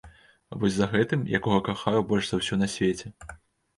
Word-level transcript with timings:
Вось 0.61 0.77
за 0.77 0.87
гэтым, 0.93 1.27
якога 1.39 1.59
кахаю 1.69 2.01
больш 2.13 2.25
за 2.33 2.43
ўсё 2.43 2.61
на 2.63 2.67
свеце. 2.77 3.07